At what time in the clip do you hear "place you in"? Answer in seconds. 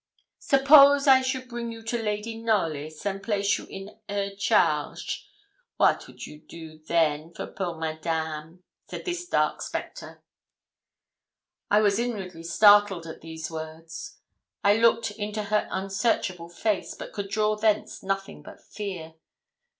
3.21-3.99